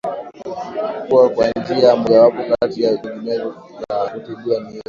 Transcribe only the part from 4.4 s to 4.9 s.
ni ile